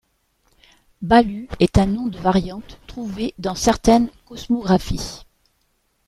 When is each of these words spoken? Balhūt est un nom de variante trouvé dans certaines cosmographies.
Balhūt 1.03 1.47
est 1.59 1.77
un 1.77 1.85
nom 1.85 2.07
de 2.07 2.17
variante 2.17 2.79
trouvé 2.87 3.35
dans 3.37 3.53
certaines 3.53 4.09
cosmographies. 4.25 5.25